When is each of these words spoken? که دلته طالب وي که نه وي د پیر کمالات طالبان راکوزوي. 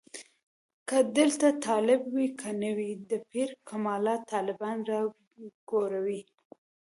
که 0.87 0.97
دلته 1.17 1.47
طالب 1.65 2.01
وي 2.13 2.27
که 2.39 2.49
نه 2.61 2.71
وي 2.77 2.91
د 3.09 3.11
پیر 3.29 3.49
کمالات 3.69 4.21
طالبان 4.33 4.77
راکوزوي. 4.89 6.21